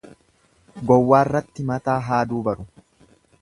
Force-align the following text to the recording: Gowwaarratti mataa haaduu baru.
Gowwaarratti 0.91 1.67
mataa 1.73 1.99
haaduu 2.09 2.41
baru. 2.49 2.67